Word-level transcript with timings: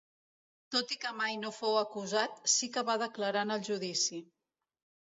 Tot 0.75 0.93
i 0.95 0.97
que 1.03 1.11
mai 1.17 1.37
no 1.43 1.51
fou 1.57 1.77
acusat 1.83 2.43
sí 2.55 2.71
que 2.79 2.87
va 2.91 2.99
declarar 3.07 3.47
en 3.49 3.59
el 3.59 3.67
judici. 3.71 4.27